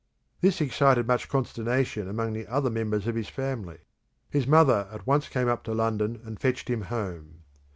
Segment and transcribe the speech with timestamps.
[0.39, 3.77] This excited much consternation among the other members of his family.
[4.31, 7.43] His mother at once came up to London and fetched him home.